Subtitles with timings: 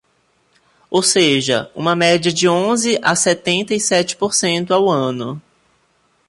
[0.89, 5.39] Ou seja, uma média de onze a setenta e sete por cento ao ano.